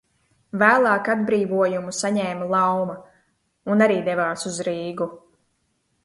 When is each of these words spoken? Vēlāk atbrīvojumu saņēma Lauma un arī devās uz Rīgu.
Vēlāk 0.61 1.09
atbrīvojumu 1.13 1.91
saņēma 1.97 2.47
Lauma 2.53 2.95
un 3.73 3.87
arī 3.89 3.99
devās 4.09 4.47
uz 4.53 4.57
Rīgu. 4.69 5.09